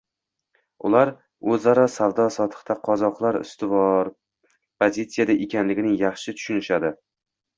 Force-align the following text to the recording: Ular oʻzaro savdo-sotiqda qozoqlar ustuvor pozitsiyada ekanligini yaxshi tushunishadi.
Ular 0.87 1.09
oʻzaro 1.55 1.83
savdo-sotiqda 1.95 2.77
qozoqlar 2.87 3.37
ustuvor 3.41 4.09
pozitsiyada 4.85 5.35
ekanligini 5.47 5.93
yaxshi 6.05 6.35
tushunishadi. 6.41 6.91